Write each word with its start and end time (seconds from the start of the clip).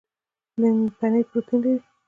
پنیر 0.97 1.25
پروټین 1.29 1.59
لري 1.61 1.73